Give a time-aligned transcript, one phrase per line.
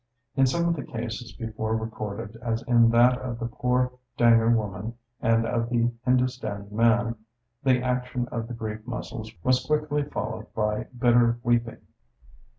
[0.35, 4.95] In some of the cases before recorded, as in that of the poor Dhangar woman
[5.21, 7.15] and of the Hindustani man,
[7.61, 11.81] the action of the grief muscles was quickly followed by bitter weeping.